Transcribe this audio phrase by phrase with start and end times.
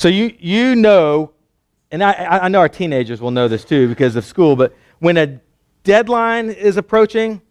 [0.00, 1.30] So you, you know,
[1.90, 5.18] and I, I know our teenagers will know this too because of school, but when
[5.18, 5.38] a
[5.84, 7.42] deadline is approaching,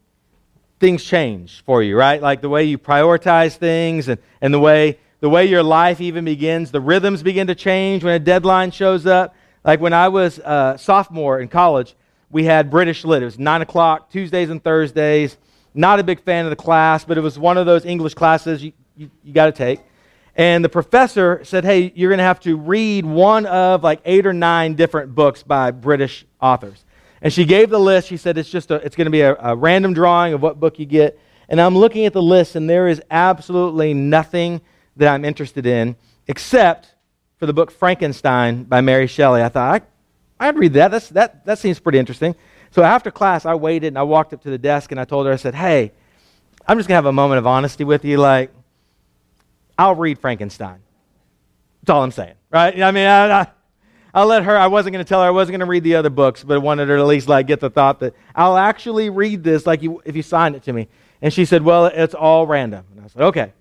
[0.80, 2.20] things change for you, right?
[2.20, 6.26] Like the way you prioritize things and, and the way the way your life even
[6.26, 9.36] begins, the rhythms begin to change when a deadline shows up.
[9.64, 11.96] Like when I was a sophomore in college,
[12.32, 13.22] we had British Lit.
[13.22, 15.38] It was 9 o'clock, Tuesdays and Thursdays.
[15.76, 18.64] Not a big fan of the class, but it was one of those English classes
[18.64, 19.82] you, you, you got to take.
[20.40, 24.26] And the professor said, hey, you're going to have to read one of like eight
[24.26, 26.86] or nine different books by British authors.
[27.22, 28.08] And she gave the list.
[28.08, 30.58] She said it's just a, it's going to be a, a random drawing of what
[30.58, 31.20] book you get.
[31.50, 34.62] And I'm looking at the list, and there is absolutely nothing
[34.96, 36.96] that I'm interested in except
[37.36, 39.42] for the book Frankenstein by Mary Shelley.
[39.42, 39.84] I thought,
[40.40, 40.90] I, I'd read that.
[40.90, 41.46] That's, that.
[41.48, 42.34] That seems pretty interesting.
[42.72, 45.26] So after class, I waited and I walked up to the desk and I told
[45.26, 45.92] her, I said, hey,
[46.66, 48.16] I'm just going to have a moment of honesty with you.
[48.16, 48.54] Like,
[49.80, 50.80] I'll read Frankenstein.
[51.82, 52.80] That's all I'm saying, right?
[52.82, 53.48] I mean, I, I
[54.14, 55.96] I'll let her, I wasn't going to tell her I wasn't going to read the
[55.96, 58.58] other books, but I wanted her to at least like get the thought that I'll
[58.58, 60.90] actually read this like you, if you signed it to me.
[61.22, 62.84] And she said, well, it's all random.
[62.92, 63.54] And I said, okay.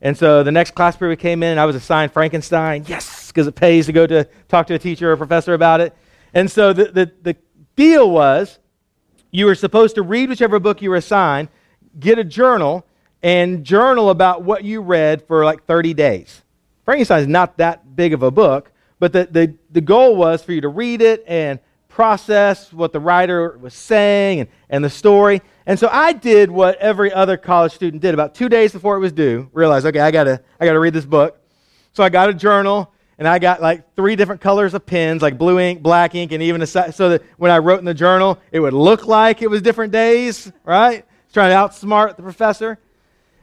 [0.00, 2.84] And so the next class period came in, and I was assigned Frankenstein.
[2.86, 5.82] Yes, because it pays to go to talk to a teacher or a professor about
[5.82, 5.94] it.
[6.32, 7.36] And so the, the, the
[7.74, 8.58] deal was
[9.30, 11.48] you were supposed to read whichever book you were assigned,
[12.00, 12.85] get a journal,
[13.22, 16.42] and journal about what you read for like 30 days.
[16.84, 20.52] Frankenstein is not that big of a book, but the, the, the goal was for
[20.52, 25.40] you to read it and process what the writer was saying and, and the story.
[25.64, 28.14] And so I did what every other college student did.
[28.14, 31.06] About two days before it was due, realized, okay, I gotta, I gotta read this
[31.06, 31.40] book.
[31.92, 35.38] So I got a journal and I got like three different colors of pens, like
[35.38, 38.38] blue ink, black ink, and even a, so that when I wrote in the journal,
[38.52, 41.04] it would look like it was different days, right?
[41.32, 42.78] Trying to outsmart the professor.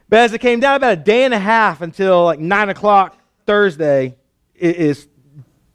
[0.08, 3.18] But as it came down about a day and a half until like nine o'clock
[3.46, 4.16] Thursday
[4.54, 5.08] is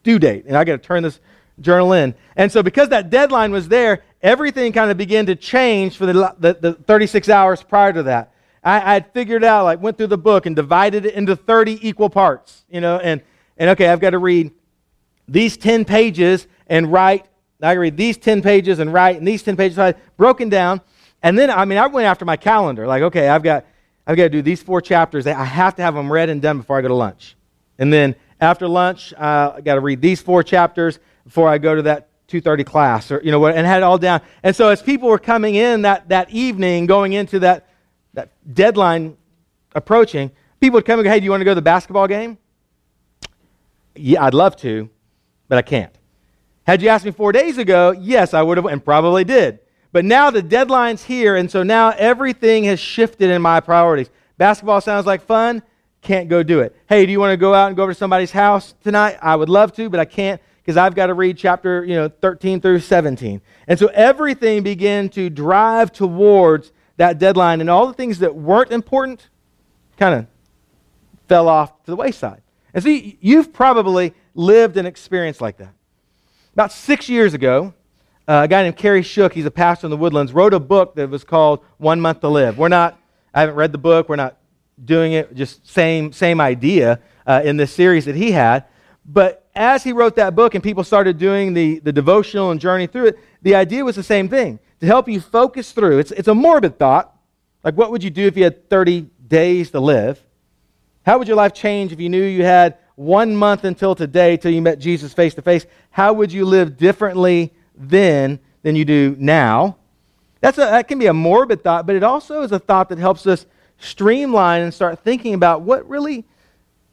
[0.03, 1.19] due date, and I got to turn this
[1.59, 2.15] journal in.
[2.35, 6.35] And so, because that deadline was there, everything kind of began to change for the,
[6.39, 8.33] the, the 36 hours prior to that.
[8.63, 12.09] I, had figured out, like, went through the book and divided it into 30 equal
[12.09, 13.21] parts, you know, and,
[13.57, 14.51] and okay, I've got to read
[15.27, 17.25] these 10 pages and write,
[17.61, 20.81] I read these 10 pages and write, and these 10 pages, broken down.
[21.23, 23.65] And then, I mean, I went after my calendar, like, okay, I've got,
[24.09, 25.27] I've got to do these four chapters.
[25.27, 27.35] I have to have them read and done before I go to lunch.
[27.77, 31.75] And then after lunch, uh, I got to read these four chapters before I go
[31.75, 34.21] to that 2.30 class, or, you know, and had it all down.
[34.41, 37.69] And so as people were coming in that, that evening, going into that,
[38.15, 39.15] that deadline
[39.75, 42.07] approaching, people would come and go, hey, do you want to go to the basketball
[42.07, 42.39] game?
[43.95, 44.89] Yeah, I'd love to,
[45.47, 45.93] but I can't.
[46.63, 49.59] Had you asked me four days ago, yes, I would have, and probably did.
[49.91, 54.09] But now the deadline's here, and so now everything has shifted in my priorities.
[54.37, 55.63] Basketball sounds like fun
[56.01, 56.75] can't go do it.
[56.87, 59.17] Hey, do you want to go out and go over to somebody's house tonight?
[59.21, 62.09] I would love to, but I can't because I've got to read chapter, you know,
[62.09, 63.41] 13 through 17.
[63.67, 68.71] And so everything began to drive towards that deadline and all the things that weren't
[68.71, 69.29] important
[69.97, 70.27] kind of
[71.27, 72.41] fell off to the wayside.
[72.73, 75.73] And see, you've probably lived an experience like that.
[76.53, 77.73] About six years ago,
[78.29, 80.93] uh, a guy named Kerry Shook, he's a pastor in the Woodlands, wrote a book
[80.95, 82.59] that was called One Month to Live.
[82.59, 82.99] We're not,
[83.33, 84.37] I haven't read the book, we're not
[84.85, 88.65] doing it, just same, same idea uh, in this series that he had.
[89.03, 92.85] But as he wrote that book and people started doing the, the devotional and journey
[92.85, 95.97] through it, the idea was the same thing to help you focus through.
[95.97, 97.11] It's, it's a morbid thought.
[97.63, 100.23] Like, what would you do if you had 30 days to live?
[101.03, 104.51] How would your life change if you knew you had one month until today till
[104.51, 105.65] you met Jesus face to face?
[105.89, 109.77] How would you live differently then than you do now?
[110.41, 112.97] That's a, that can be a morbid thought, but it also is a thought that
[112.97, 113.45] helps us
[113.79, 116.25] streamline and start thinking about what really,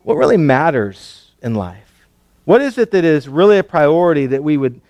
[0.03, 2.07] what really matters in life.
[2.45, 4.81] What is it that is really a priority that we would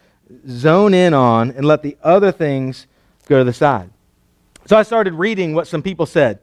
[0.48, 2.86] zone in on and let the other things
[3.26, 3.90] go to the side?
[4.66, 6.40] So I started reading what some people said.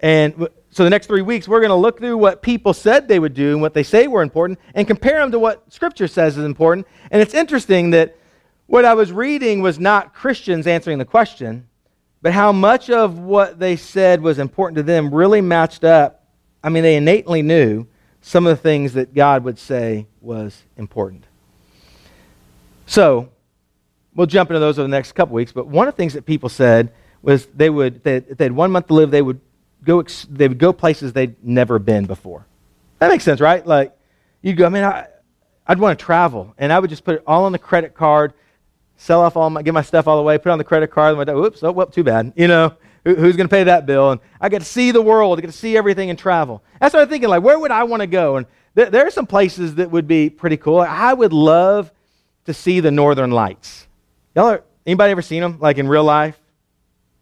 [0.00, 3.18] And so the next three weeks, we're going to look through what people said they
[3.18, 6.36] would do and what they say were important and compare them to what Scripture says
[6.36, 6.86] is important.
[7.10, 8.16] And it's interesting that
[8.66, 11.68] what I was reading was not Christians answering the question,
[12.22, 16.24] but how much of what they said was important to them really matched up.
[16.62, 17.86] I mean, they innately knew
[18.20, 21.24] some of the things that God would say was important.
[22.86, 23.28] So,
[24.14, 26.26] we'll jump into those over the next couple weeks, but one of the things that
[26.26, 26.92] people said
[27.22, 29.40] was they would, they, if they had one month to live, they would
[29.84, 32.46] go, they would go places they'd never been before.
[32.98, 33.64] That makes sense, right?
[33.64, 33.96] Like,
[34.42, 35.06] you'd go, I mean, I,
[35.66, 38.32] I'd want to travel, and I would just put it all on the credit card
[38.96, 41.16] sell off all my, get my stuff all the way, put on the credit card.
[41.16, 42.32] And whoops, oh, well, too bad.
[42.36, 44.12] You know, who, who's going to pay that bill?
[44.12, 46.62] And I get to see the world, I get to see everything and travel.
[46.80, 47.28] I started thinking.
[47.28, 48.36] Like, where would I want to go?
[48.36, 50.80] And there, there are some places that would be pretty cool.
[50.80, 51.92] I would love
[52.44, 53.86] to see the Northern Lights.
[54.34, 56.38] Y'all are, anybody ever seen them, like in real life?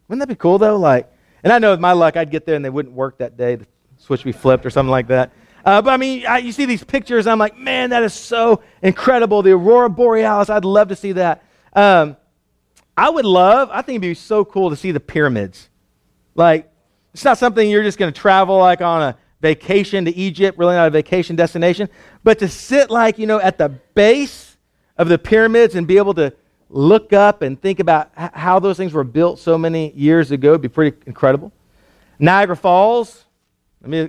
[0.08, 0.76] Wouldn't that be cool, though?
[0.76, 1.10] Like,
[1.42, 3.56] and I know with my luck, I'd get there and they wouldn't work that day.
[3.56, 3.66] The
[3.98, 5.32] switch would be flipped or something like that.
[5.64, 8.62] Uh, but I mean, I, you see these pictures, I'm like, man, that is so
[8.82, 9.42] incredible.
[9.42, 11.43] The Aurora Borealis, I'd love to see that.
[11.74, 12.16] Um,
[12.96, 15.68] I would love, I think it'd be so cool to see the pyramids.
[16.34, 16.70] Like,
[17.12, 20.74] it's not something you're just going to travel like on a vacation to Egypt, really
[20.74, 21.88] not a vacation destination,
[22.22, 24.56] but to sit like, you know, at the base
[24.96, 26.32] of the pyramids and be able to
[26.70, 30.62] look up and think about how those things were built so many years ago would
[30.62, 31.52] be pretty incredible.
[32.18, 33.24] Niagara Falls,
[33.84, 34.08] I mean,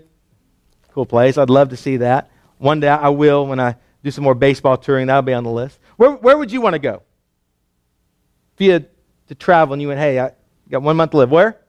[0.92, 1.38] cool place.
[1.38, 2.32] I'd love to see that.
[2.58, 5.08] One day I will when I do some more baseball touring.
[5.08, 5.80] That'll be on the list.
[5.98, 7.02] Where, where would you want to go?
[8.56, 8.88] If you had
[9.28, 10.32] to travel and you went, hey, I
[10.70, 11.30] got one month to live.
[11.30, 11.60] Where?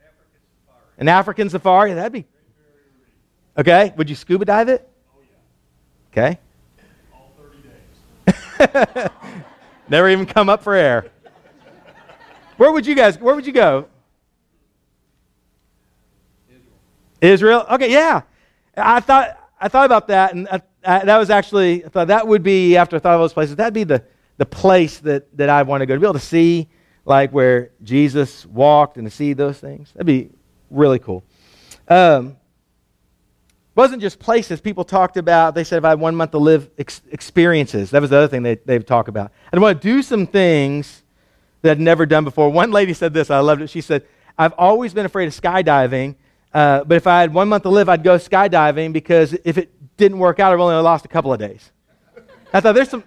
[0.00, 0.30] African
[0.64, 0.92] safari.
[0.98, 1.94] An African safari?
[1.94, 2.24] That'd be.
[3.58, 3.92] Okay.
[3.96, 4.88] Would you scuba dive it?
[5.12, 5.20] Oh,
[6.14, 6.22] yeah.
[6.22, 6.38] Okay.
[7.12, 7.32] All
[8.58, 9.10] 30 days.
[9.88, 11.10] Never even come up for air.
[12.56, 13.88] Where would you guys, where would you go?
[17.20, 17.64] Israel.
[17.64, 17.66] Israel?
[17.72, 18.22] Okay, yeah.
[18.76, 22.26] I thought, I thought about that, and I, I, that was actually, I thought that
[22.26, 24.02] would be, after I thought of those places, that'd be the,
[24.36, 26.68] the place that, that I want to go, to be able to see
[27.04, 29.92] like where Jesus walked and to see those things.
[29.92, 30.30] That'd be
[30.70, 31.24] really cool.
[31.88, 32.36] Um,
[33.74, 35.54] wasn't just places people talked about.
[35.54, 37.90] They said if I had one month to live, ex- experiences.
[37.90, 39.32] That was the other thing they, they've talked about.
[39.52, 41.02] I'd want to do some things
[41.62, 42.50] that I'd never done before.
[42.50, 43.70] One lady said this, I loved it.
[43.70, 44.06] She said,
[44.38, 46.16] I've always been afraid of skydiving,
[46.52, 49.70] uh, but if I had one month to live, I'd go skydiving because if it
[49.96, 51.70] didn't work out, I've only lost a couple of days.
[52.52, 53.04] I thought there's some,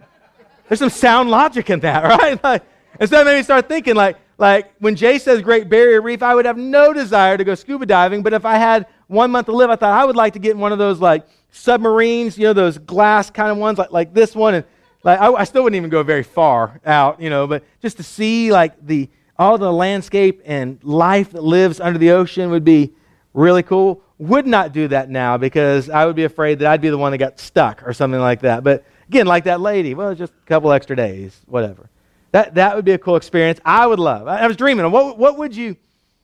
[0.69, 2.41] there's some sound logic in that, right?
[2.41, 2.63] Like,
[2.99, 6.23] and so that made me start thinking, like, like when Jay says Great Barrier Reef,
[6.23, 9.47] I would have no desire to go scuba diving, but if I had one month
[9.47, 12.37] to live, I thought I would like to get in one of those like submarines,
[12.37, 14.53] you know, those glass kind of ones, like, like this one.
[14.53, 14.65] And
[15.03, 18.03] like I, I still wouldn't even go very far out, you know, but just to
[18.03, 22.93] see like the all the landscape and life that lives under the ocean would be
[23.33, 24.01] really cool.
[24.17, 27.11] Would not do that now because I would be afraid that I'd be the one
[27.11, 28.63] that got stuck or something like that.
[28.63, 29.95] But Again, like that lady.
[29.95, 31.89] Well, just a couple extra days, whatever.
[32.31, 33.59] That, that would be a cool experience.
[33.65, 34.27] I would love.
[34.27, 35.75] I, I was dreaming what, what would you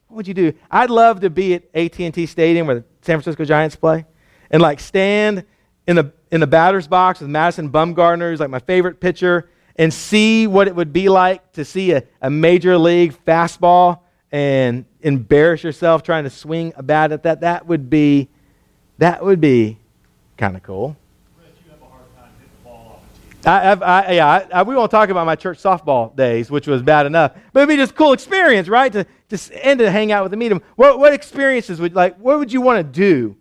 [0.08, 0.54] what would you do?
[0.70, 4.06] I'd love to be at AT&T Stadium where the San Francisco Giants play
[4.52, 5.46] and like stand
[5.88, 9.92] in the in the batter's box with Madison Bumgarner, who's like my favorite pitcher, and
[9.92, 14.02] see what it would be like to see a, a major league fastball
[14.32, 17.42] and embarrass yourself trying to swing a bat at that.
[17.42, 18.30] That would be
[19.00, 19.80] that would be
[20.38, 20.96] kind of cool.
[23.46, 27.06] I, I, yeah, I, we won't talk about my church softball days, which was bad
[27.06, 27.34] enough.
[27.54, 28.92] But it'd be just a cool experience, right?
[28.92, 30.62] To just and to hang out with the medium.
[30.76, 32.18] What, what experiences would like?
[32.18, 33.36] What would you want to do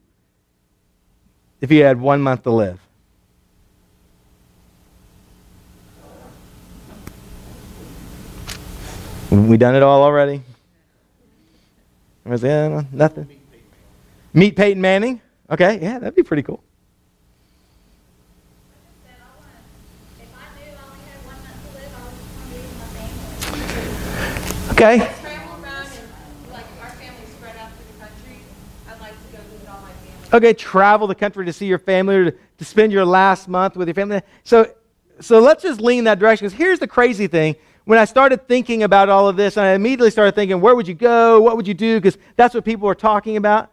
[1.61, 2.81] if you had one month to live?
[9.31, 10.43] We done it all already.
[12.25, 13.29] Was yeah, uh, nothing.
[14.33, 15.21] Meet Peyton Manning.
[15.51, 16.64] Okay, yeah, that'd be pretty cool.
[24.75, 25.09] Okay.
[30.32, 33.76] Okay, travel the country to see your family or to, to spend your last month
[33.76, 34.21] with your family.
[34.43, 34.69] So,
[35.21, 36.44] so let's just lean that direction.
[36.44, 37.55] Because here's the crazy thing.
[37.84, 40.94] When I started thinking about all of this, I immediately started thinking, where would you
[40.94, 41.41] go?
[41.41, 42.01] What would you do?
[42.01, 43.70] Because that's what people were talking about.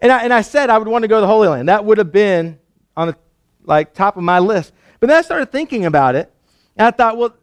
[0.00, 1.70] And I, and I said I would want to go to the Holy Land.
[1.70, 2.58] That would have been
[2.94, 3.16] on the
[3.64, 4.74] like top of my list.
[5.00, 6.30] But then I started thinking about it,
[6.76, 7.34] and I thought, well,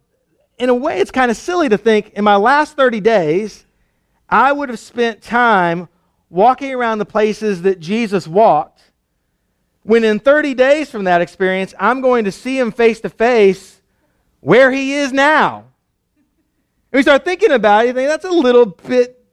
[0.59, 3.65] in a way, it's kind of silly to think in my last 30 days,
[4.27, 5.87] I would have spent time
[6.29, 8.81] walking around the places that Jesus walked,
[9.83, 13.81] when in 30 days from that experience, I'm going to see him face to face
[14.41, 15.63] where he is now.
[16.91, 19.25] And we start thinking about it, you think that's a little bit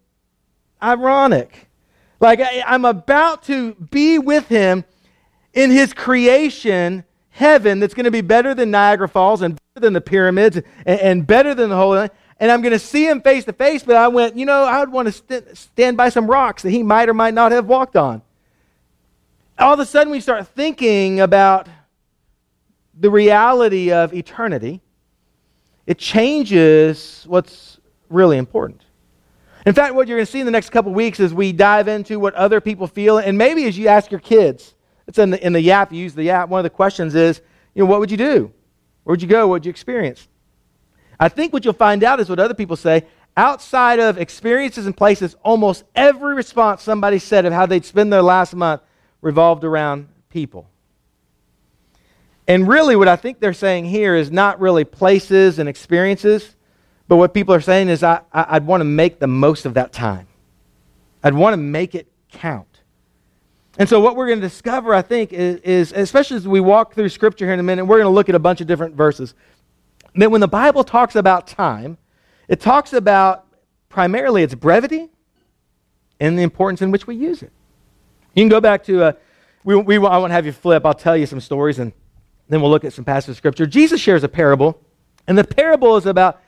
[0.83, 1.69] ironic.
[2.21, 4.85] Like, I, I'm about to be with him
[5.53, 10.01] in his creation heaven that's going to be better than Niagara Falls and than the
[10.01, 12.11] pyramids and, and better than the Holy Land.
[12.39, 14.81] And I'm going to see him face to face, but I went, you know, I
[14.81, 17.67] would want to st- stand by some rocks that he might or might not have
[17.67, 18.23] walked on.
[19.59, 21.67] All of a sudden, we start thinking about
[22.99, 24.83] the reality of eternity.
[25.87, 27.79] It changes what's
[28.11, 28.83] really important.
[29.65, 31.89] In fact, what you're going to see in the next couple weeks is we dive
[31.89, 34.75] into what other people feel, and maybe as you ask your kids,
[35.07, 36.49] it's in the, in the you use the YAP.
[36.49, 37.41] One of the questions is,
[37.75, 38.53] you know, what would you do?
[39.07, 39.47] Where'd you go?
[39.47, 40.27] What'd you experience?
[41.21, 43.05] I think what you'll find out is what other people say.
[43.37, 48.21] Outside of experiences and places, almost every response somebody said of how they'd spend their
[48.21, 48.83] last month
[49.21, 50.69] revolved around people.
[52.49, 56.57] And really, what I think they're saying here is not really places and experiences,
[57.07, 59.75] but what people are saying is, I, I, would want to make the most of
[59.75, 60.27] that time.
[61.23, 62.76] I'd want to make it count.
[63.79, 66.95] And so, what we're going to discover, I think, is, is, especially as we walk
[66.95, 68.95] through Scripture here in a minute, we're going to look at a bunch of different
[68.95, 69.35] verses.
[70.15, 71.99] That when the Bible talks about time,
[72.49, 73.45] it talks about
[73.89, 75.11] primarily its brevity
[76.21, 77.53] and the importance in which we use it.
[78.35, 79.13] You can go back to, uh,
[79.65, 81.93] we, we, I won't have you flip, I'll tell you some stories and
[82.49, 83.67] then we'll look at some passages of Scripture.
[83.67, 84.81] Jesus shares a parable,
[85.27, 86.41] and the parable is about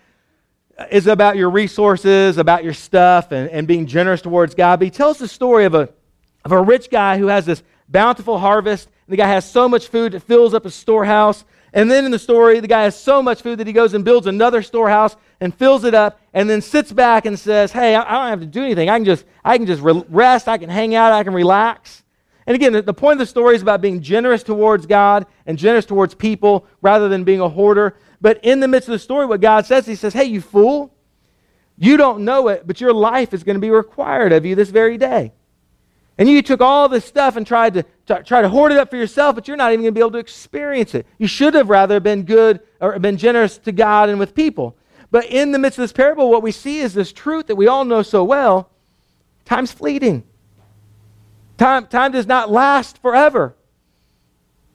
[0.93, 4.79] is about your resources, about your stuff, and, and being generous towards God.
[4.79, 5.89] But he tells the story of a
[6.49, 8.89] of a rich guy who has this bountiful harvest.
[9.07, 11.45] And the guy has so much food it fills up his storehouse.
[11.75, 14.03] And then in the story, the guy has so much food that he goes and
[14.03, 18.03] builds another storehouse and fills it up, and then sits back and says, "Hey, I,
[18.03, 18.89] don't have to do anything.
[18.89, 20.49] I can just, I can just rest.
[20.49, 21.13] I can hang out.
[21.13, 22.03] I can relax."
[22.47, 25.59] And again, the, the point of the story is about being generous towards God and
[25.59, 27.95] generous towards people rather than being a hoarder.
[28.23, 30.95] But in the midst of the story, what God says, He says, "Hey, you fool!
[31.77, 34.71] You don't know it, but your life is going to be required of you this
[34.71, 35.33] very day."
[36.19, 37.85] And you took all this stuff and tried to,
[38.25, 40.11] try to hoard it up for yourself, but you're not even going to be able
[40.11, 41.07] to experience it.
[41.17, 44.77] You should have rather been good or been generous to God and with people.
[45.13, 47.69] But in the midst of this parable, what we see is this truth that we
[47.69, 48.71] all know so well
[49.45, 50.25] time's fleeting.
[51.57, 53.55] Time, time does not last forever.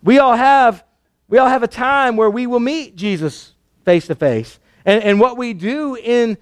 [0.01, 0.83] We all have
[1.29, 3.53] we all have a time where we will meet Jesus
[3.85, 4.59] face to face.
[4.85, 6.37] And, and what we do in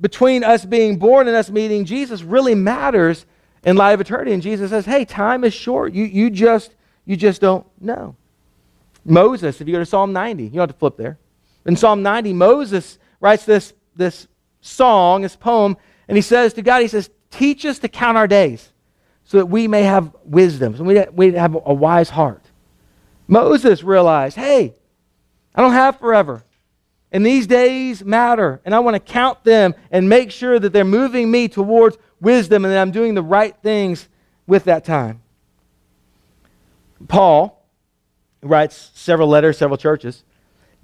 [0.00, 3.26] between us being born and us meeting Jesus really matters
[3.64, 4.32] in light of eternity.
[4.32, 5.92] And Jesus says, hey, time is short.
[5.92, 8.16] You, you, just, you just don't know.
[9.04, 11.18] Moses, if you go to Psalm 90, you don't have to flip there.
[11.66, 14.28] In Psalm 90, Moses writes this, this
[14.60, 15.76] song, this poem,
[16.08, 18.70] and he says to God, he says, teach us to count our days
[19.24, 22.42] so that we may have wisdom, so we, we have a wise heart.
[23.26, 24.74] Moses realized, hey,
[25.54, 26.44] I don't have forever.
[27.14, 28.60] And these days matter.
[28.64, 32.64] And I want to count them and make sure that they're moving me towards wisdom
[32.64, 34.08] and that I'm doing the right things
[34.48, 35.22] with that time.
[37.06, 37.64] Paul
[38.42, 40.24] writes several letters, several churches,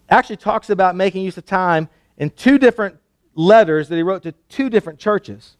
[0.08, 2.96] actually talks about making use of time in two different
[3.34, 5.56] letters that he wrote to two different churches.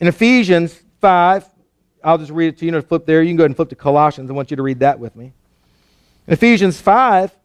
[0.00, 1.46] In Ephesians 5,
[2.02, 2.74] I'll just read it to you.
[2.74, 3.22] You flip there.
[3.22, 4.30] You can go ahead and flip to Colossians.
[4.30, 5.32] I want you to read that with me.
[6.26, 7.37] In Ephesians 5,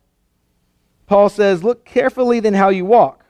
[1.08, 3.26] Paul says, Look carefully then how you walk,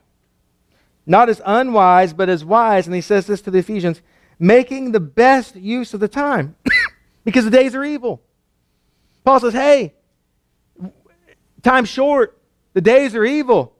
[1.05, 2.85] not as unwise, but as wise.
[2.85, 4.01] And he says this to the Ephesians
[4.39, 6.55] making the best use of the time
[7.25, 8.21] because the days are evil.
[9.23, 9.93] Paul says, hey,
[11.61, 12.37] time's short,
[12.73, 13.73] the days are evil.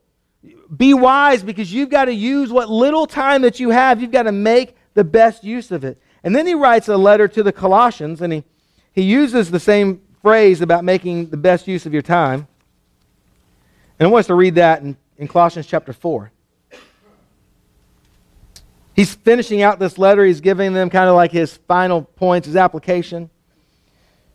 [0.74, 4.22] Be wise because you've got to use what little time that you have, you've got
[4.24, 6.00] to make the best use of it.
[6.22, 8.44] And then he writes a letter to the Colossians, and he,
[8.92, 12.48] he uses the same phrase about making the best use of your time.
[14.04, 16.30] And I want us to read that in, in Colossians chapter 4.
[18.94, 20.26] He's finishing out this letter.
[20.26, 23.30] He's giving them kind of like his final points, his application.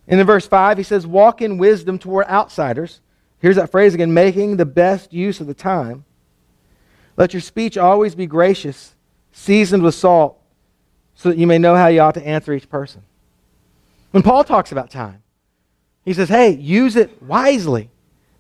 [0.07, 3.01] And in verse 5, he says, Walk in wisdom toward outsiders.
[3.37, 6.03] Here's that phrase again making the best use of the time.
[7.15, 8.95] Let your speech always be gracious,
[9.33, 10.41] seasoned with salt,
[11.13, 13.03] so that you may know how you ought to answer each person.
[14.09, 15.21] When Paul talks about time,
[16.05, 17.91] he says, Hey, use it wisely.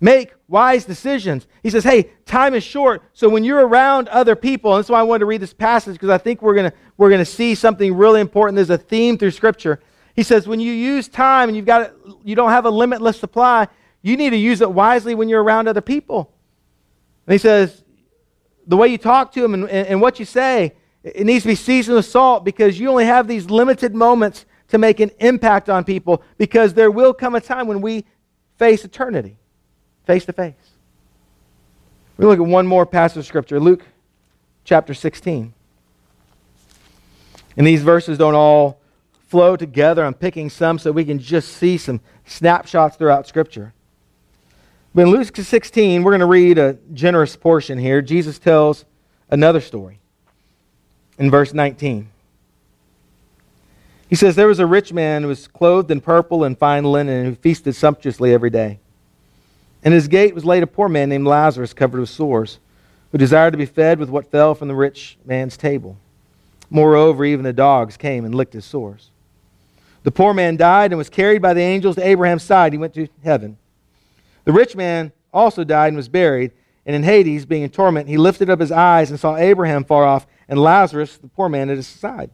[0.01, 1.47] Make wise decisions.
[1.61, 3.03] He says, hey, time is short.
[3.13, 5.93] So when you're around other people, and that's why I wanted to read this passage
[5.93, 8.55] because I think we're going we're gonna see something really important.
[8.55, 9.79] There's a theme through Scripture.
[10.15, 13.67] He says, when you use time and you've got you don't have a limitless supply,
[14.01, 16.33] you need to use it wisely when you're around other people.
[17.27, 17.83] And he says,
[18.65, 21.49] the way you talk to them and, and, and what you say, it needs to
[21.49, 25.69] be seasoned with salt because you only have these limited moments to make an impact
[25.69, 28.05] on people because there will come a time when we
[28.57, 29.37] face eternity
[30.09, 30.55] face to face.
[32.17, 33.85] We look at one more passage of Scripture, Luke
[34.63, 35.53] chapter 16.
[37.55, 38.79] And these verses don't all
[39.27, 40.03] flow together.
[40.03, 43.71] I'm picking some so we can just see some snapshots throughout Scripture.
[44.95, 48.01] But in Luke 16, we're going to read a generous portion here.
[48.01, 48.85] Jesus tells
[49.29, 49.99] another story
[51.19, 52.09] in verse 19.
[54.09, 57.15] He says, There was a rich man who was clothed in purple and fine linen
[57.15, 58.79] and who feasted sumptuously every day.
[59.83, 62.59] In his gate was laid a poor man named Lazarus, covered with sores,
[63.11, 65.97] who desired to be fed with what fell from the rich man's table.
[66.69, 69.09] Moreover, even the dogs came and licked his sores.
[70.03, 72.73] The poor man died and was carried by the angels to Abraham's side.
[72.73, 73.57] He went to heaven.
[74.45, 76.51] The rich man also died and was buried.
[76.85, 80.05] And in Hades, being in torment, he lifted up his eyes and saw Abraham far
[80.05, 82.31] off and Lazarus, the poor man, at his side.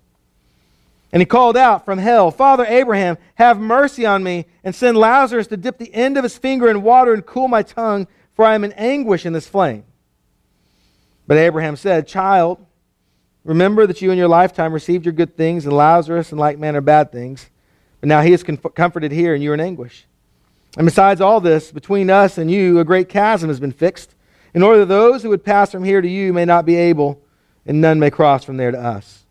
[1.12, 5.48] And he called out from hell, Father Abraham, have mercy on me, and send Lazarus
[5.48, 8.56] to dip the end of his finger in water and cool my tongue, for I
[8.56, 9.86] am in anguish in this flame.
[11.28, 12.64] But Abraham said, Child,
[13.44, 16.82] remember that you in your lifetime received your good things, and Lazarus in like manner
[16.82, 17.50] bad things.
[18.02, 20.06] But now he is comforted here, and you are in anguish.
[20.78, 24.14] And besides all this, between us and you, a great chasm has been fixed,
[24.54, 27.22] in order that those who would pass from here to you may not be able,
[27.66, 29.25] and none may cross from there to us.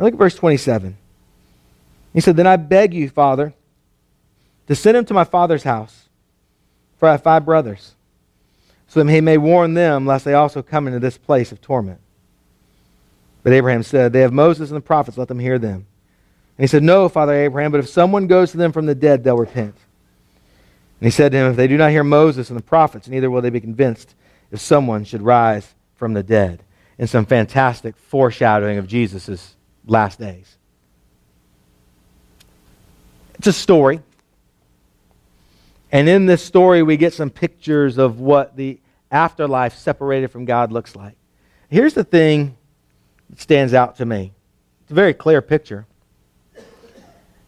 [0.00, 0.96] Now look at verse 27.
[2.14, 3.52] He said, Then I beg you, Father,
[4.66, 6.08] to send him to my father's house,
[6.96, 7.92] for I have five brothers,
[8.88, 12.00] so that he may warn them, lest they also come into this place of torment.
[13.42, 15.86] But Abraham said, They have Moses and the prophets, let them hear them.
[16.56, 19.22] And he said, No, Father Abraham, but if someone goes to them from the dead,
[19.22, 19.74] they'll repent.
[21.00, 23.30] And he said to him, If they do not hear Moses and the prophets, neither
[23.30, 24.14] will they be convinced
[24.50, 26.62] if someone should rise from the dead.
[26.96, 29.56] In some fantastic foreshadowing of Jesus'
[29.90, 30.56] last days.
[33.34, 34.00] It's a story.
[35.90, 38.78] And in this story, we get some pictures of what the
[39.10, 41.16] afterlife separated from God looks like.
[41.68, 42.56] Here's the thing
[43.28, 44.32] that stands out to me
[44.82, 45.86] it's a very clear picture.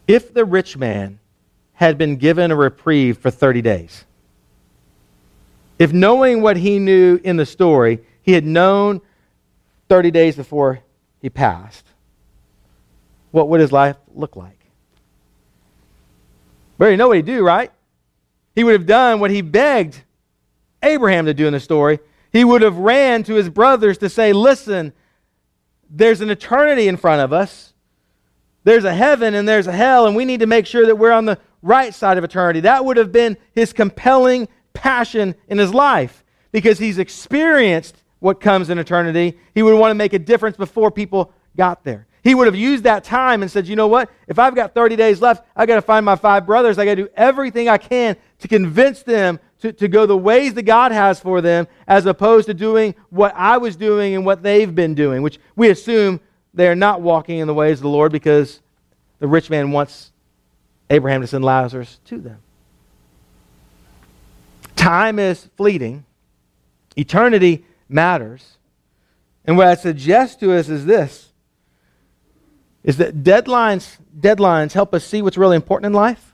[0.09, 1.21] If the rich man
[1.75, 4.05] had been given a reprieve for 30 days,
[5.79, 9.01] if knowing what he knew in the story, he had known
[9.89, 10.81] 30 days before
[11.21, 11.92] he passed,
[13.33, 14.59] what would his life look like?
[16.79, 17.73] We already know what he'd do, right?
[18.55, 20.01] He would have done what he begged
[20.83, 21.99] Abraham to do in the story.
[22.33, 24.93] He would have ran to his brothers to say, Listen,
[25.91, 27.73] there's an eternity in front of us.
[28.65, 31.13] There's a heaven and there's a hell, and we need to make sure that we're
[31.13, 32.61] on the right side of eternity.
[32.61, 38.71] That would have been his compelling passion in his life because he's experienced what comes
[38.71, 39.39] in eternity.
[39.55, 42.07] He would want to make a difference before people got there.
[42.23, 44.09] He would have used that time and said, you know what?
[44.29, 46.79] If I've got 30 days left, I got to find my five brothers.
[46.79, 50.55] I got to do everything I can to convince them to, to go the ways
[50.55, 54.43] that God has for them, as opposed to doing what I was doing and what
[54.43, 56.21] they've been doing, which we assume
[56.55, 58.61] they're not walking in the ways of the Lord because
[59.19, 60.13] the rich man wants
[60.91, 62.39] Abraham to send Lazarus to them.
[64.77, 66.05] Time is fleeting,
[66.97, 68.59] eternity matters.
[69.45, 71.32] And what I suggest to us is this
[72.85, 76.33] is that deadlines, deadlines help us see what's really important in life.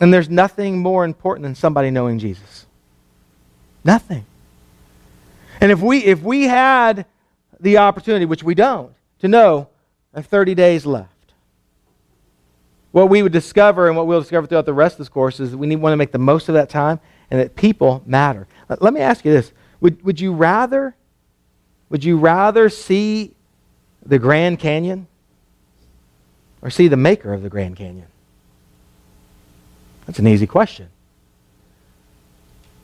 [0.00, 2.66] And there's nothing more important than somebody knowing Jesus.
[3.84, 4.26] Nothing.
[5.60, 7.06] And if we if we had
[7.60, 9.68] the opportunity, which we don't, to know
[10.14, 11.10] 30 days left,
[12.92, 15.54] what we would discover and what we'll discover throughout the rest of this course is
[15.54, 18.46] we need, want to make the most of that time and that people matter.
[18.68, 19.52] Let me ask you this.
[19.80, 20.96] Would, would you rather
[21.88, 23.35] would you rather see
[24.06, 25.06] the Grand Canyon
[26.62, 28.06] or see the maker of the Grand Canyon?
[30.06, 30.88] That's an easy question.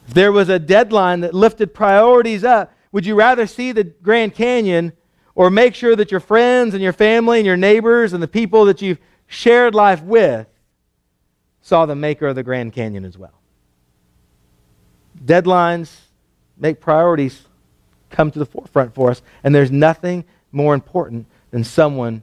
[0.09, 4.35] If there was a deadline that lifted priorities up, would you rather see the Grand
[4.35, 4.93] Canyon
[5.35, 8.65] or make sure that your friends and your family and your neighbors and the people
[8.67, 10.47] that you've shared life with
[11.63, 13.33] saw the maker of the Grand Canyon as well?
[15.25, 15.95] Deadlines
[16.59, 17.43] make priorities
[18.11, 22.23] come to the forefront for us, and there's nothing more important than someone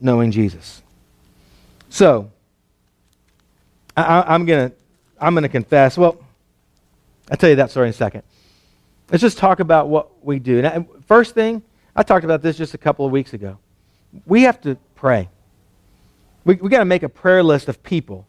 [0.00, 0.82] knowing Jesus.
[1.90, 2.30] So,
[3.96, 4.76] I, am going to
[5.20, 5.98] I'm going to confess.
[5.98, 6.16] Well,
[7.30, 8.22] I'll tell you that story in a second.
[9.10, 10.86] Let's just talk about what we do.
[11.06, 11.62] First thing,
[11.96, 13.58] I talked about this just a couple of weeks ago.
[14.26, 15.28] We have to pray.
[16.44, 18.26] We, we got to make a prayer list of people.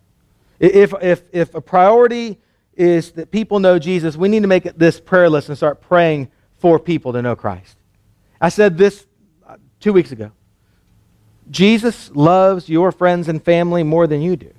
[0.60, 2.40] If, if, if a priority
[2.76, 6.30] is that people know Jesus, we need to make this prayer list and start praying
[6.58, 7.78] for people to know Christ.
[8.42, 9.06] I said this
[9.80, 10.32] two weeks ago.
[11.50, 14.54] Jesus loves your friends and family more than you do.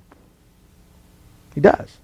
[1.55, 1.97] He does.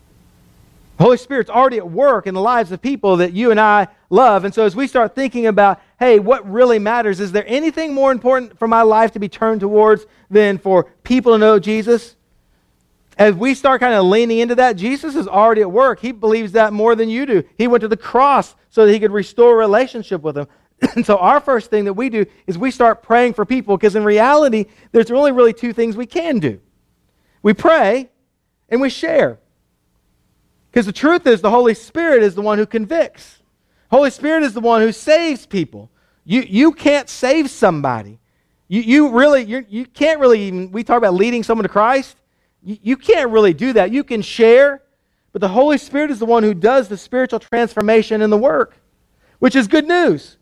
[0.97, 3.88] The Holy Spirit's already at work in the lives of people that you and I
[4.10, 4.45] love.
[4.45, 7.19] And so as we start thinking about, hey, what really matters?
[7.19, 11.34] Is there anything more important for my life to be turned towards than for people
[11.34, 12.15] to know Jesus?
[13.15, 15.99] As we start kind of leaning into that, Jesus is already at work.
[15.99, 17.43] He believes that more than you do.
[17.58, 20.47] He went to the cross so that he could restore relationship with them.
[20.95, 23.95] And so our first thing that we do is we start praying for people because
[23.95, 26.59] in reality, there's only really two things we can do.
[27.41, 28.09] We pray
[28.69, 29.39] and we share.
[30.69, 33.39] Because the truth is the Holy Spirit is the one who convicts.
[33.89, 35.89] Holy Spirit is the one who saves people.
[36.25, 38.19] You, you can't save somebody.
[38.67, 42.17] You, you really, you you can't really even, we talk about leading someone to Christ.
[42.61, 43.91] You, you can't really do that.
[43.91, 44.83] You can share,
[45.31, 48.75] but the Holy Spirit is the one who does the spiritual transformation and the work,
[49.39, 50.37] which is good news.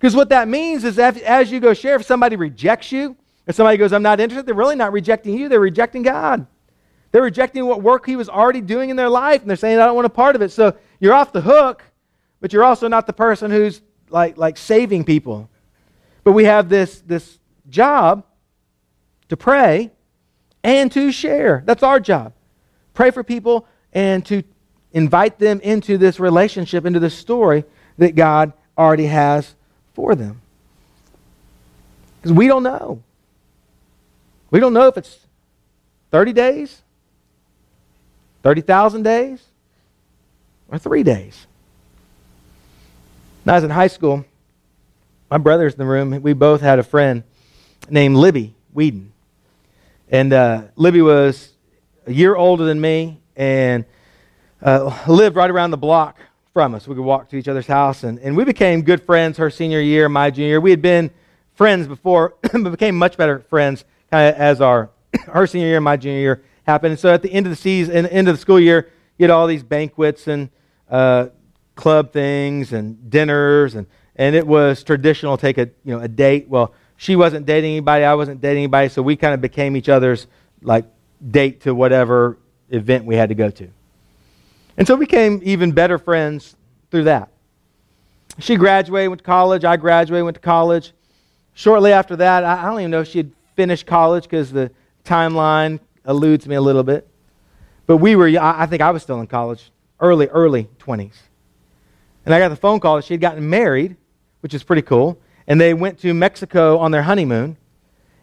[0.00, 3.16] Because what that means is that as you go share, if somebody rejects you,
[3.50, 6.46] If somebody goes, I'm not interested, they're really not rejecting you, they're rejecting God.
[7.10, 9.86] They're rejecting what work He was already doing in their life, and they're saying, I
[9.86, 10.52] don't want a part of it.
[10.52, 11.82] So you're off the hook,
[12.40, 15.50] but you're also not the person who's like, like saving people.
[16.22, 18.24] But we have this, this job
[19.30, 19.90] to pray
[20.62, 21.64] and to share.
[21.66, 22.34] That's our job.
[22.94, 24.44] Pray for people and to
[24.92, 27.64] invite them into this relationship, into this story
[27.98, 29.56] that God already has
[29.94, 30.40] for them.
[32.16, 33.02] Because we don't know.
[34.50, 35.18] We don't know if it's
[36.10, 36.82] 30 days,
[38.42, 39.42] 30,000 days,
[40.68, 41.46] or three days.
[43.44, 44.24] When I was in high school,
[45.30, 46.20] my brother's in the room.
[46.22, 47.22] We both had a friend
[47.88, 49.12] named Libby Whedon.
[50.08, 51.52] And uh, Libby was
[52.06, 53.84] a year older than me and
[54.60, 56.18] uh, lived right around the block
[56.52, 56.88] from us.
[56.88, 58.02] We could walk to each other's house.
[58.04, 60.60] And, and we became good friends her senior year, my junior year.
[60.60, 61.10] We had been
[61.54, 64.90] friends before, but became much better friends kind of as our
[65.26, 66.92] her senior year and my junior year happened.
[66.92, 69.30] And so at the end of the season, end of the school year, you had
[69.30, 70.48] all these banquets and
[70.88, 71.28] uh,
[71.74, 73.86] club things and dinners, and,
[74.16, 76.48] and it was traditional to take a you know a date.
[76.48, 79.88] Well, she wasn't dating anybody, I wasn't dating anybody, so we kind of became each
[79.88, 80.26] other's
[80.62, 80.86] like
[81.26, 82.38] date to whatever
[82.70, 83.70] event we had to go to.
[84.80, 86.56] And so we became even better friends
[86.90, 87.28] through that.
[88.38, 89.62] She graduated, went to college.
[89.62, 90.94] I graduated, went to college.
[91.52, 94.70] Shortly after that, I don't even know if she had finished college because the
[95.04, 97.06] timeline eludes me a little bit.
[97.86, 101.16] But we were, I think I was still in college, early, early 20s.
[102.24, 103.98] And I got the phone call that she had gotten married,
[104.40, 105.20] which is pretty cool.
[105.46, 107.58] And they went to Mexico on their honeymoon.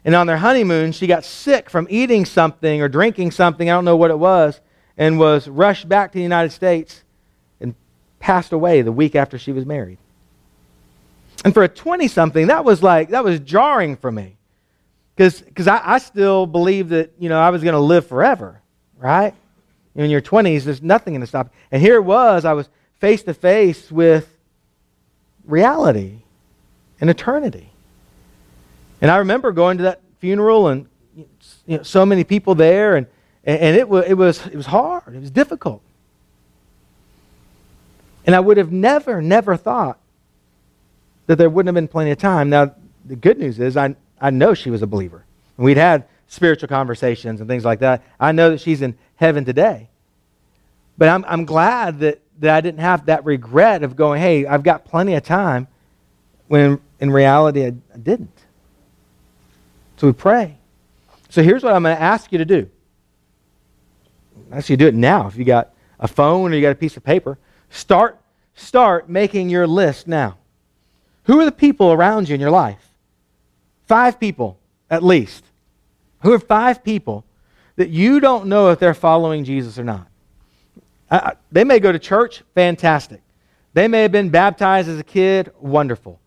[0.03, 3.85] And on their honeymoon, she got sick from eating something or drinking something, I don't
[3.85, 4.59] know what it was,
[4.97, 7.03] and was rushed back to the United States
[7.61, 7.75] and
[8.19, 9.99] passed away the week after she was married.
[11.45, 14.37] And for a 20 something, that was like, that was jarring for me.
[15.15, 18.61] Because I, I still believed that, you know, I was going to live forever,
[18.97, 19.33] right?
[19.95, 21.51] In your 20s, there's nothing going to stop.
[21.71, 24.31] And here it was, I was face to face with
[25.45, 26.19] reality
[27.01, 27.71] and eternity.
[29.01, 33.07] And I remember going to that funeral and you know, so many people there, and,
[33.47, 35.81] and it, was, it, was, it was hard, it was difficult.
[38.25, 39.97] And I would have never, never thought
[41.27, 42.49] that there wouldn't have been plenty of time.
[42.49, 45.23] Now, the good news is I, I know she was a believer.
[45.55, 48.03] And we'd had spiritual conversations and things like that.
[48.19, 49.87] I know that she's in heaven today.
[50.97, 54.63] But I'm, I'm glad that, that I didn't have that regret of going, hey, I've
[54.63, 55.67] got plenty of time,
[56.47, 58.37] when in reality I didn't.
[59.95, 60.57] So we pray.
[61.29, 62.69] So here's what I'm going to ask you to do.
[64.51, 67.03] Actually, do it now if you got a phone or you got a piece of
[67.03, 67.37] paper.
[67.69, 68.19] Start,
[68.55, 70.37] start making your list now.
[71.23, 72.93] Who are the people around you in your life?
[73.85, 74.57] Five people,
[74.89, 75.43] at least.
[76.21, 77.25] Who are five people
[77.75, 80.07] that you don't know if they're following Jesus or not?
[81.51, 83.21] They may go to church, fantastic.
[83.73, 86.19] They may have been baptized as a kid, wonderful.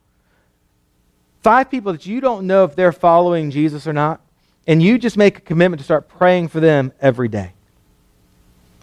[1.42, 4.20] Five people that you don't know if they're following Jesus or not,
[4.66, 7.52] and you just make a commitment to start praying for them every day.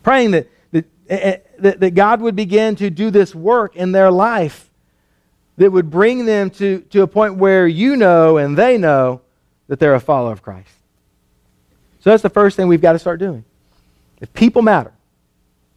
[0.07, 3.91] Praying that, that, eh, eh, that, that God would begin to do this work in
[3.91, 4.69] their life
[5.57, 9.19] that would bring them to, to a point where you know and they know
[9.67, 10.71] that they're a follower of Christ.
[11.99, 13.43] So that's the first thing we've got to start doing.
[14.21, 14.93] If people matter,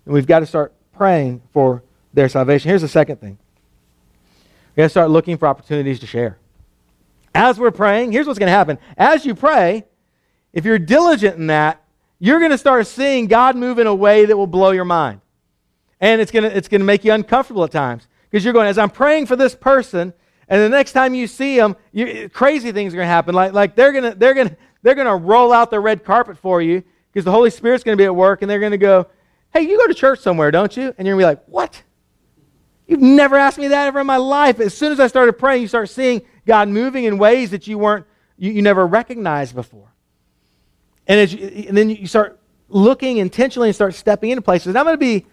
[0.05, 1.83] then we've got to start praying for
[2.15, 2.69] their salvation.
[2.69, 3.37] Here's the second thing
[4.69, 6.39] we've got to start looking for opportunities to share.
[7.35, 8.79] As we're praying, here's what's going to happen.
[8.97, 9.87] As you pray,
[10.53, 11.83] if you're diligent in that,
[12.21, 15.23] you're going to start seeing God move in a way that will blow your mind.
[16.01, 18.07] And it's going to, it's going to make you uncomfortable at times.
[18.31, 20.13] Because you're going, as I'm praying for this person,
[20.49, 23.35] and the next time you see them, you, crazy things are going to happen.
[23.35, 26.39] Like, like they're going to they're going they're going to roll out the red carpet
[26.39, 28.79] for you because the Holy Spirit's going to be at work, and they're going to
[28.79, 29.07] go,
[29.53, 31.83] "Hey, you go to church somewhere, don't you?" And you're going to be like, "What?
[32.87, 35.63] You've never asked me that ever in my life." As soon as I started praying,
[35.63, 38.07] you start seeing God moving in ways that you weren't
[38.37, 39.93] you, you never recognized before.
[41.07, 44.69] And, as you, and then you start looking intentionally and start stepping into places.
[44.69, 45.27] And I'm going to be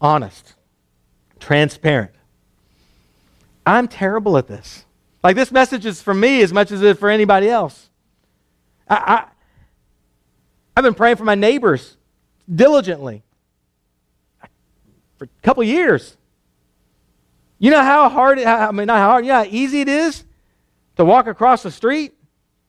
[0.00, 0.54] honest,
[1.40, 2.12] transparent.
[3.64, 4.84] I'm terrible at this.
[5.22, 7.90] Like this message is for me as much as it is for anybody else.
[8.88, 9.24] I, I,
[10.76, 11.96] I've been praying for my neighbors
[12.52, 13.24] diligently
[15.16, 16.16] for a couple years.
[17.58, 20.24] You know how hard, I mean, not how hard, you know how easy it is
[20.96, 22.14] to walk across the street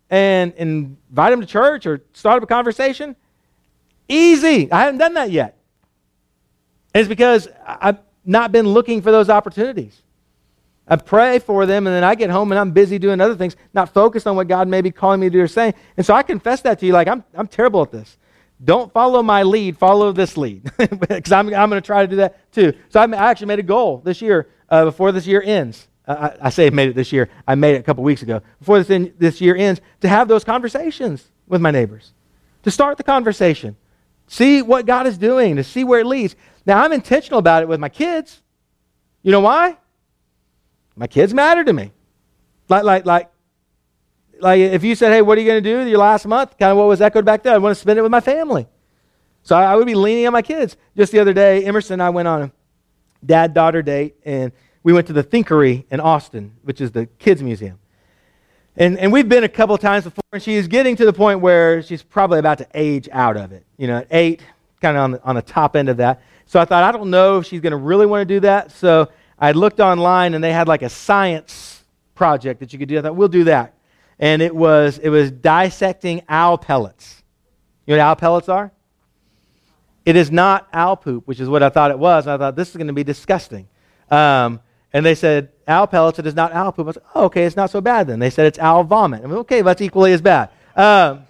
[0.09, 3.15] and invite them to church or start up a conversation?
[4.07, 4.71] Easy.
[4.71, 5.57] I haven't done that yet.
[6.93, 10.01] It's because I've not been looking for those opportunities.
[10.87, 13.57] I pray for them, and then I get home and I'm busy doing other things,
[13.73, 15.73] not focused on what God may be calling me to do or saying.
[15.97, 18.17] And so I confess that to you, like, I'm, I'm terrible at this.
[18.63, 20.71] Don't follow my lead, follow this lead.
[20.77, 22.73] Because I'm, I'm going to try to do that too.
[22.89, 25.87] So I actually made a goal this year, uh, before this year ends.
[26.07, 27.29] I, I, say I made it this year.
[27.47, 28.41] I made it a couple weeks ago.
[28.59, 32.13] Before this, in, this year ends, to have those conversations with my neighbors,
[32.63, 33.75] to start the conversation,
[34.27, 36.35] see what God is doing, to see where it leads.
[36.65, 38.41] Now, I'm intentional about it with my kids.
[39.21, 39.77] You know why?
[40.95, 41.91] My kids matter to me.
[42.69, 43.29] Like, like, like,
[44.39, 46.57] like if you said, hey, what are you going to do your last month?
[46.57, 47.53] Kind of what was echoed back there.
[47.53, 48.67] I want to spend it with my family.
[49.43, 50.77] So I, I would be leaning on my kids.
[50.95, 52.51] Just the other day, Emerson and I went on a
[53.25, 54.51] dad daughter date, and
[54.83, 57.79] we went to the Thinkery in Austin, which is the kids' museum.
[58.75, 61.81] And, and we've been a couple times before, and she's getting to the point where
[61.81, 63.65] she's probably about to age out of it.
[63.77, 64.41] You know, at eight,
[64.81, 66.21] kind of on the, on the top end of that.
[66.45, 68.71] So I thought, I don't know if she's going to really want to do that.
[68.71, 69.09] So
[69.39, 71.83] I looked online and they had like a science
[72.15, 72.99] project that you could do.
[72.99, 73.73] I thought, we'll do that.
[74.19, 77.23] And it was, it was dissecting owl pellets.
[77.85, 78.71] You know what owl pellets are?
[80.05, 82.27] It is not owl poop, which is what I thought it was.
[82.27, 83.67] I thought, this is going to be disgusting.
[84.09, 84.61] Um,
[84.97, 86.87] and they said, owl pellets, it is not owl poop.
[86.87, 88.19] I said, oh, okay, it's not so bad then.
[88.19, 89.23] They said it's owl vomit.
[89.23, 90.49] I okay, that's equally as bad.
[90.75, 91.27] Um,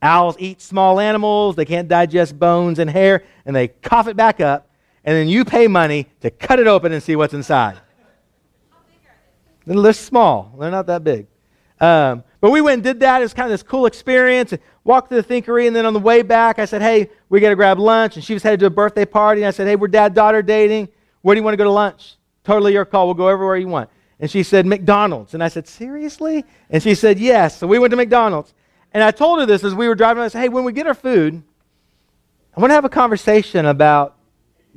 [0.00, 1.56] owls eat small animals.
[1.56, 4.68] They can't digest bones and hair, and they cough it back up
[5.04, 7.78] and then you pay money to cut it open and see what's inside.
[9.66, 10.54] They're small.
[10.58, 11.26] They're not that big.
[11.80, 13.20] Um, but we went and did that.
[13.20, 14.54] It was kind of this cool experience.
[14.84, 17.50] Walked to the Thinkery, and then on the way back, I said, "Hey, we got
[17.50, 19.42] to grab lunch." And she was headed to a birthday party.
[19.42, 20.88] And I said, "Hey, we're dad daughter dating.
[21.22, 22.16] Where do you want to go to lunch?
[22.44, 23.06] Totally your call.
[23.06, 26.94] We'll go everywhere you want." And she said, "McDonald's." And I said, "Seriously?" And she
[26.94, 28.54] said, "Yes." So we went to McDonald's.
[28.92, 30.22] And I told her this as we were driving.
[30.22, 31.42] I said, "Hey, when we get our food,
[32.56, 34.16] I want to have a conversation about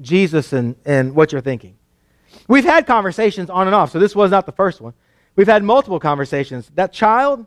[0.02, 1.78] Jesus and, and what you're thinking.
[2.48, 4.94] We've had conversations on and off, so this was not the first one.
[5.36, 6.72] We've had multiple conversations.
[6.76, 7.46] That child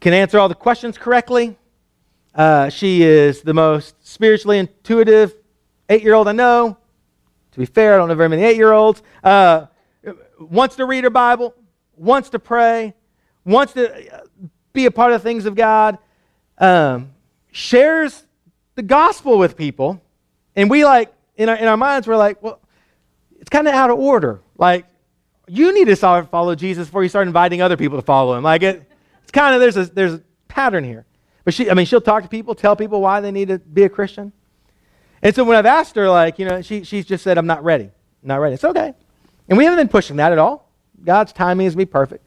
[0.00, 1.56] can answer all the questions correctly.
[2.34, 5.34] Uh, she is the most spiritually intuitive
[5.88, 6.76] eight year old I know.
[7.54, 9.02] To be fair, I don't know very many eight year olds.
[9.22, 9.66] Uh,
[10.38, 11.54] wants to read her Bible,
[11.96, 12.94] wants to pray,
[13.44, 14.24] wants to
[14.72, 15.98] be a part of things of God,
[16.58, 17.12] um,
[17.52, 18.24] shares
[18.74, 20.00] the gospel with people
[20.56, 22.60] and we like, in our, in our minds, we're like, well,
[23.40, 24.40] it's kind of out of order.
[24.56, 24.86] Like,
[25.46, 28.44] you need to follow Jesus before you start inviting other people to follow him.
[28.44, 28.88] Like, it,
[29.22, 31.04] it's kind of, there's a, there's a pattern here.
[31.44, 33.82] But she, I mean, she'll talk to people, tell people why they need to be
[33.82, 34.32] a Christian.
[35.24, 37.64] And so when I've asked her, like, you know, she, she's just said, I'm not
[37.64, 37.90] ready.
[38.22, 38.54] Not ready.
[38.54, 38.92] It's okay.
[39.48, 40.70] And we haven't been pushing that at all.
[41.02, 42.26] God's timing is be perfect.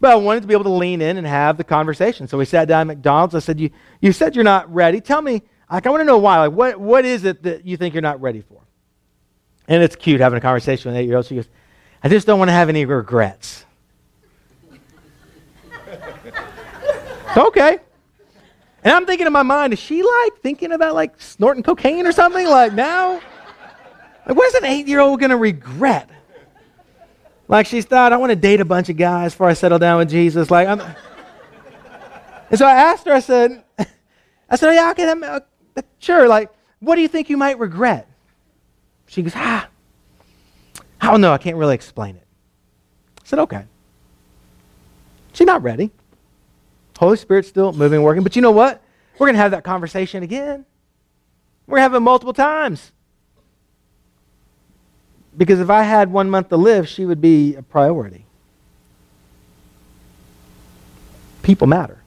[0.00, 2.26] But I wanted to be able to lean in and have the conversation.
[2.26, 3.34] So we sat down at McDonald's.
[3.34, 3.68] I said, you,
[4.00, 5.00] you said you're not ready.
[5.00, 6.38] Tell me, like, I want to know why.
[6.46, 8.62] Like, what, what is it that you think you're not ready for?
[9.66, 11.26] And it's cute having a conversation with an eight year old.
[11.26, 11.48] She goes,
[12.02, 13.66] I just don't want to have any regrets.
[17.36, 17.80] okay.
[18.84, 22.12] And I'm thinking in my mind, is she like thinking about like snorting cocaine or
[22.12, 22.46] something?
[22.46, 23.20] Like now?
[24.26, 26.08] Like, what is an eight year old going to regret?
[27.48, 29.98] Like she's thought, I want to date a bunch of guys before I settle down
[29.98, 30.50] with Jesus.
[30.50, 30.80] Like, I'm.
[32.50, 36.50] And so I asked her, I said, I said, oh, yeah, okay, that, sure, like,
[36.80, 38.08] what do you think you might regret?
[39.06, 39.68] She goes, ah,
[41.00, 41.32] I don't know.
[41.32, 42.26] I can't really explain it.
[43.18, 43.64] I said, okay.
[45.32, 45.90] She's not ready.
[46.98, 48.24] Holy Spirit's still moving, working.
[48.24, 48.82] But you know what?
[49.18, 50.66] We're going to have that conversation again.
[51.68, 52.90] We're it multiple times.
[55.36, 58.24] Because if I had one month to live, she would be a priority.
[61.42, 62.02] People matter.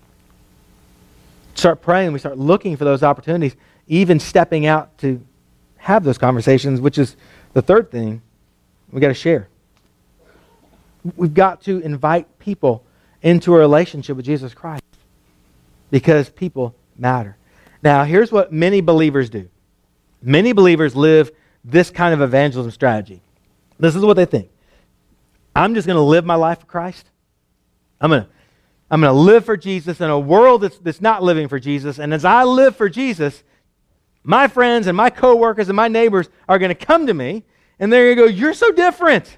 [1.55, 3.55] Start praying, we start looking for those opportunities
[3.87, 5.25] even stepping out to
[5.77, 7.15] have those conversations, which is
[7.53, 8.21] the third thing
[8.91, 9.47] we got to share.
[11.15, 12.83] We've got to invite people
[13.21, 14.83] into a relationship with Jesus Christ
[15.89, 17.37] because people matter.
[17.83, 19.49] Now, here's what many believers do
[20.21, 21.31] many believers live
[21.63, 23.21] this kind of evangelism strategy.
[23.79, 24.49] This is what they think
[25.55, 27.07] I'm just going to live my life for Christ.
[27.99, 28.29] I'm going to
[28.91, 31.97] I'm going to live for Jesus in a world that's, that's not living for Jesus.
[31.97, 33.41] And as I live for Jesus,
[34.21, 37.45] my friends and my coworkers and my neighbors are going to come to me
[37.79, 39.37] and they're going to go, You're so different.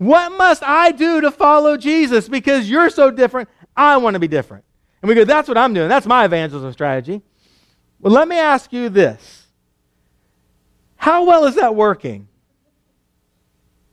[0.00, 2.26] What must I do to follow Jesus?
[2.26, 4.64] Because you're so different, I want to be different.
[5.02, 5.90] And we go, That's what I'm doing.
[5.90, 7.20] That's my evangelism strategy.
[8.00, 9.46] Well, let me ask you this
[10.96, 12.28] How well is that working?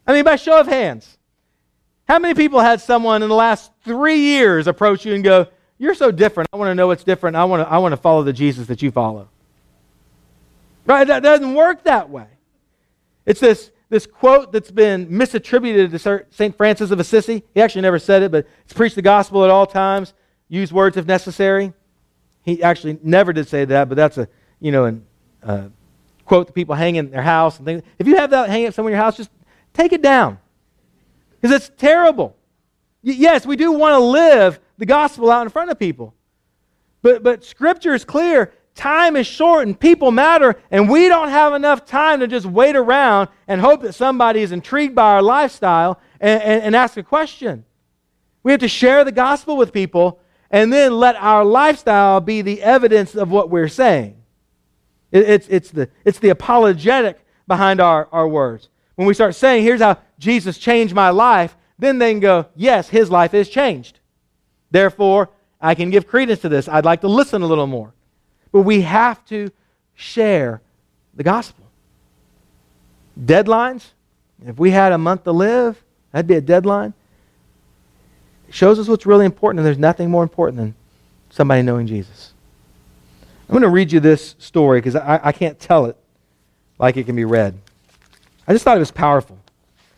[0.07, 1.17] I mean, by show of hands,
[2.07, 5.93] how many people had someone in the last three years approach you and go, You're
[5.93, 6.47] so different.
[6.53, 7.35] I want to know what's different.
[7.35, 9.27] I want to, I want to follow the Jesus that you follow?
[10.85, 11.05] Right?
[11.05, 12.27] That doesn't work that way.
[13.25, 16.58] It's this, this quote that's been misattributed to St.
[16.58, 17.43] Francis of Assisi.
[17.54, 20.13] He actually never said it, but he's preached the gospel at all times,
[20.50, 21.73] use words if necessary.
[22.43, 24.28] He actually never did say that, but that's a,
[24.60, 25.06] you know, an,
[25.43, 25.67] uh,
[26.26, 27.84] quote that people hang in their house and things.
[27.97, 29.32] If you have that hanging up somewhere in your house, just
[29.73, 30.38] take it down.
[31.39, 32.36] Because it's terrible.
[33.04, 36.13] Y- yes, we do want to live the gospel out in front of people.
[37.02, 38.54] But, but Scripture is clear.
[38.77, 42.75] Time is short and people matter, and we don't have enough time to just wait
[42.75, 47.01] around and hope that somebody is intrigued by our lifestyle and, and, and ask a
[47.01, 47.65] question.
[48.43, 50.19] We have to share the gospel with people
[50.51, 54.21] and then let our lifestyle be the evidence of what we're saying.
[55.11, 58.69] It, it's, it's, the, it's the apologetic behind our, our words.
[58.93, 62.89] When we start saying, here's how Jesus changed my life, then they can go, yes,
[62.89, 63.99] his life is changed.
[64.69, 66.69] Therefore, I can give credence to this.
[66.69, 67.95] I'd like to listen a little more.
[68.61, 69.51] We have to
[69.95, 70.61] share
[71.15, 71.65] the gospel.
[73.19, 73.85] Deadlines,
[74.45, 76.93] if we had a month to live, that'd be a deadline.
[78.47, 80.75] It shows us what's really important, and there's nothing more important than
[81.29, 82.33] somebody knowing Jesus.
[83.47, 85.97] I'm going to read you this story because I, I can't tell it
[86.79, 87.57] like it can be read.
[88.47, 89.37] I just thought it was powerful.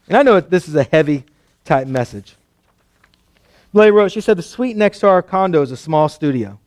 [0.07, 1.25] And I know this is a heavy
[1.65, 2.35] type message.
[3.73, 6.59] Blair wrote, she said, The suite next to our condo is a small studio.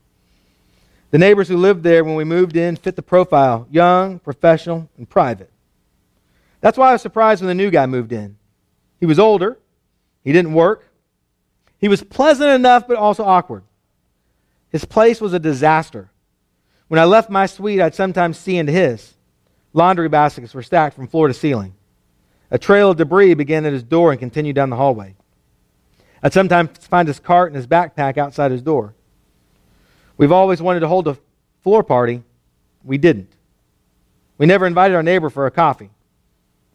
[1.12, 5.08] The neighbors who lived there when we moved in fit the profile young, professional, and
[5.08, 5.50] private.
[6.62, 8.36] That's why I was surprised when the new guy moved in.
[8.98, 9.58] He was older,
[10.24, 10.88] he didn't work,
[11.78, 13.62] he was pleasant enough, but also awkward.
[14.70, 16.10] His place was a disaster.
[16.88, 19.14] When I left my suite, I'd sometimes see into his.
[19.74, 21.74] Laundry baskets were stacked from floor to ceiling.
[22.50, 25.14] A trail of debris began at his door and continued down the hallway.
[26.22, 28.94] I'd sometimes find his cart and his backpack outside his door.
[30.22, 31.18] We've always wanted to hold a
[31.64, 32.22] floor party.
[32.84, 33.32] We didn't.
[34.38, 35.90] We never invited our neighbor for a coffee.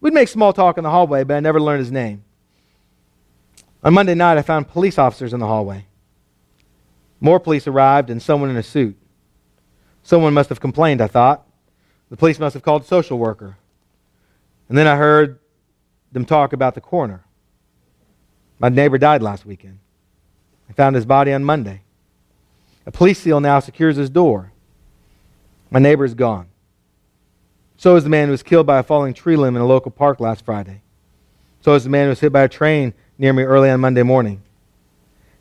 [0.02, 2.26] We'd make small talk in the hallway, but I never learned his name.
[3.86, 5.86] On Monday night, I found police officers in the hallway.
[7.22, 8.98] More police arrived and someone in a suit.
[10.04, 11.48] Someone must have complained, I thought.
[12.10, 13.56] The police must have called a social worker.
[14.68, 15.40] And then I heard
[16.12, 17.24] them talk about the coroner.
[18.60, 19.80] My neighbor died last weekend.
[20.70, 21.84] I found his body on Monday.
[22.88, 24.54] A police seal now secures his door.
[25.70, 26.48] My neighbor is gone.
[27.76, 29.92] So is the man who was killed by a falling tree limb in a local
[29.92, 30.82] park last Friday.
[31.62, 34.04] So is the man who was hit by a train near me early on Monday
[34.04, 34.42] morning.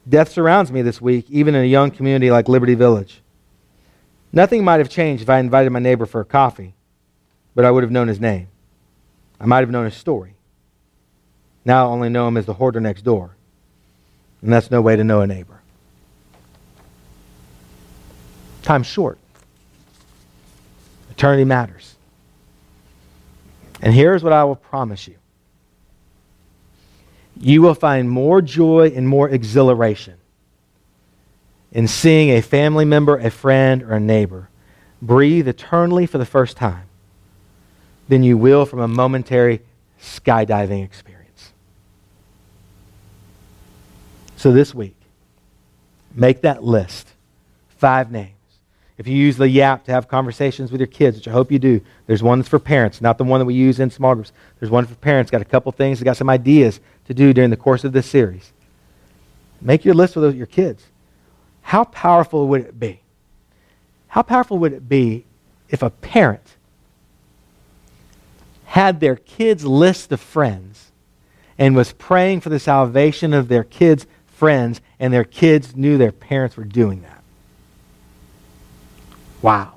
[0.08, 3.22] Death surrounds me this week, even in a young community like Liberty Village.
[4.32, 6.74] Nothing might have changed if I invited my neighbor for a coffee,
[7.54, 8.48] but I would have known his name.
[9.40, 10.34] I might have known his story.
[11.64, 13.36] Now I only know him as the hoarder next door.
[14.42, 15.62] And that's no way to know a neighbor.
[18.66, 19.16] Time's short.
[21.12, 21.94] Eternity matters.
[23.80, 25.16] And here's what I will promise you
[27.38, 30.14] you will find more joy and more exhilaration
[31.70, 34.48] in seeing a family member, a friend, or a neighbor
[35.00, 36.88] breathe eternally for the first time
[38.08, 39.60] than you will from a momentary
[40.00, 41.52] skydiving experience.
[44.36, 44.96] So this week,
[46.14, 47.08] make that list.
[47.76, 48.35] Five names.
[48.98, 51.58] If you use the Yap to have conversations with your kids, which I hope you
[51.58, 54.32] do, there's one that's for parents, not the one that we use in small groups.
[54.58, 55.30] There's one for parents.
[55.30, 58.52] Got a couple things, got some ideas to do during the course of this series.
[59.60, 60.86] Make your list with your kids.
[61.60, 63.00] How powerful would it be?
[64.08, 65.26] How powerful would it be
[65.68, 66.56] if a parent
[68.66, 70.90] had their kids' list of friends
[71.58, 76.12] and was praying for the salvation of their kids' friends, and their kids knew their
[76.12, 77.15] parents were doing that?
[79.42, 79.74] Wow.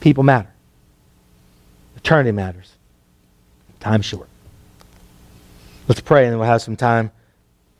[0.00, 0.52] People matter.
[1.96, 2.72] Eternity matters.
[3.80, 4.28] Time's short.
[5.88, 7.10] Let's pray and then we'll have some time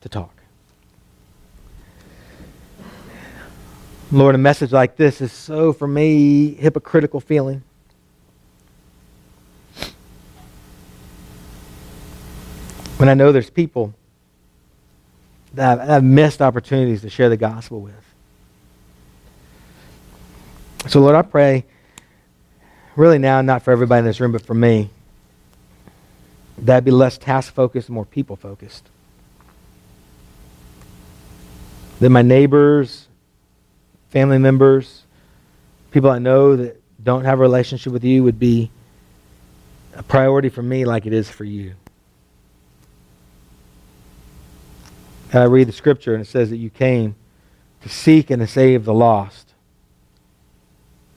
[0.00, 0.34] to talk.
[4.10, 7.62] Lord, a message like this is so, for me, hypocritical feeling.
[12.96, 13.94] When I know there's people
[15.54, 18.07] that I've, missed opportunities to share the gospel with.
[20.86, 21.64] So, Lord, I pray,
[22.96, 24.90] really now, not for everybody in this room, but for me,
[26.58, 28.88] that I'd be less task focused more people focused.
[32.00, 33.08] That my neighbors,
[34.10, 35.04] family members,
[35.90, 38.70] people I know that don't have a relationship with you would be
[39.94, 41.74] a priority for me like it is for you.
[45.32, 47.16] And I read the scripture and it says that you came
[47.82, 49.47] to seek and to save the lost.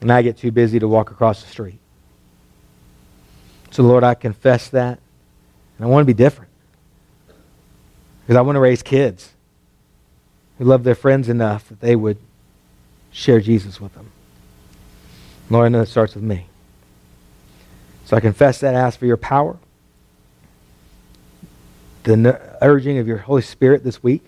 [0.02, 1.78] And I get too busy to walk across the street.
[3.70, 4.98] So, Lord, I confess that.
[5.78, 6.50] And I want to be different.
[8.20, 9.30] Because I want to raise kids
[10.58, 12.18] who love their friends enough that they would
[13.12, 14.10] share Jesus with them.
[15.48, 16.46] Lord, I know it starts with me.
[18.04, 19.56] So I confess that, ask for your power,
[22.02, 24.24] the urging of your Holy Spirit this week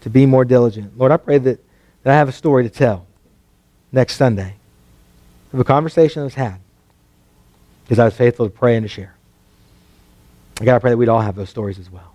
[0.00, 0.96] to be more diligent.
[0.96, 1.60] Lord, I pray that,
[2.02, 3.07] that I have a story to tell
[3.92, 4.54] next Sunday
[5.52, 6.58] of a conversation that was had
[7.84, 9.14] because I was faithful to pray and to share.
[10.60, 12.14] I got to pray that we'd all have those stories as well.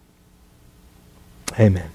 [1.59, 1.89] Amen.